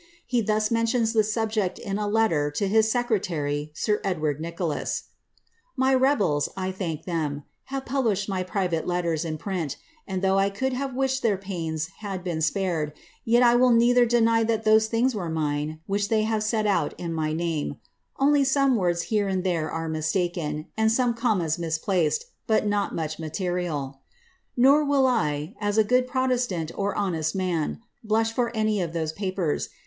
[0.25, 5.03] He thus mentioai the subject in a letter to his secretary, sir Eldward Nicholas:—
[5.39, 9.77] ^ My it* bels, I thank them, have published my private letters in print,
[10.07, 12.93] and thoi|^ I could have wished their pains had been spared,
[13.25, 14.29] yet I will neither dmf > RapiD, vol.
[14.33, 14.49] ii., fblio, p.
[14.49, 14.49] 611.
[14.57, 14.57] HBRSIBTTA MABIA.
[14.57, 17.75] 99 ibt those things were mine which tliey have set out in my name
[18.19, 23.19] (cmly tone words here and there are mistaken, and some commas misplaced, ma not much
[23.19, 24.01] material);
[24.57, 29.13] nor will I, as a good protestant or honest man, Hmh for any of those
[29.13, 29.69] papers.